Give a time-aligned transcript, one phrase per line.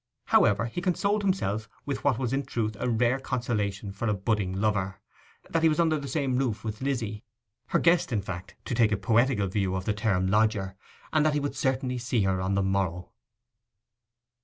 [0.25, 4.51] However, he consoled himself with what was in truth a rare consolation for a budding
[4.59, 4.99] lover,
[5.51, 7.23] that he was under the same roof with Lizzy;
[7.67, 10.75] her guest, in fact, to take a poetical view of the term lodger;
[11.13, 13.11] and that he would certainly see her on the morrow.